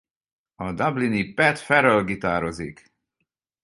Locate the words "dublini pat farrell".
0.73-2.03